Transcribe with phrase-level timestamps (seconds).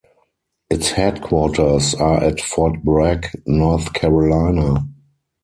[0.71, 4.87] Its headquarters are at Fort Bragg, North Carolina.